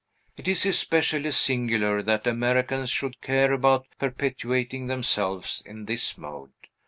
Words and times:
It 0.35 0.47
is 0.47 0.65
especially 0.65 1.29
singular 1.31 2.01
that 2.01 2.25
Americans 2.25 2.89
should 2.89 3.21
care 3.21 3.53
about 3.53 3.85
perpetuating 3.99 4.87
themselves 4.87 5.61
in 5.63 5.85
this 5.85 6.17
mode. 6.17 6.49